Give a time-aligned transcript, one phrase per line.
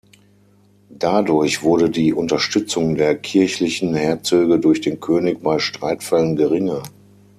[0.97, 6.81] Dadurch wurde die Unterstützung der kirchlichen Herzöge durch den König bei Streitfällen geringer.